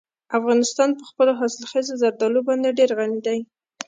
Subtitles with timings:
[0.37, 3.39] افغانستان په خپلو حاصلخیزه زردالو باندې ډېر غني دی.